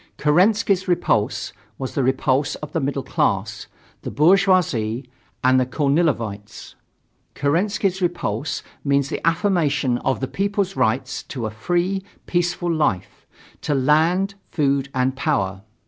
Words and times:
Kerensky's 0.17 0.87
repulse 0.87 1.53
was 1.77 1.93
the 1.93 2.03
repulse 2.03 2.55
of 2.55 2.71
the 2.71 2.79
middle 2.79 3.03
class, 3.03 3.67
the 4.01 4.09
bourgeoisie 4.09 5.07
and 5.43 5.59
the 5.59 5.65
Kornilovites. 5.67 6.73
Kerensky's 7.35 8.01
repulse 8.01 8.63
means 8.83 9.09
the 9.09 9.21
affirmation 9.27 9.99
of 9.99 10.19
the 10.19 10.27
people's 10.27 10.75
rights 10.75 11.21
to 11.21 11.45
a 11.45 11.51
free, 11.51 12.03
peaceful 12.25 12.73
life, 12.73 13.27
to 13.61 13.75
land, 13.75 14.33
food 14.49 14.89
and 14.95 15.15
power. 15.15 15.61